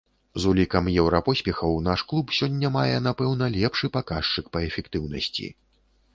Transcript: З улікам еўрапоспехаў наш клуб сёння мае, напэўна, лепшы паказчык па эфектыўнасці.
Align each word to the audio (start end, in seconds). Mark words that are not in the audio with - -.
З 0.43 0.51
улікам 0.51 0.87
еўрапоспехаў 1.01 1.75
наш 1.87 1.99
клуб 2.13 2.33
сёння 2.39 2.73
мае, 2.77 2.97
напэўна, 3.09 3.51
лепшы 3.59 3.93
паказчык 4.01 4.45
па 4.59 4.65
эфектыўнасці. 4.71 5.47